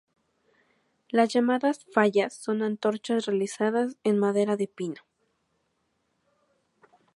[1.09, 5.03] Las llamadas "fallas" son antorchas realizadas en madera de pino.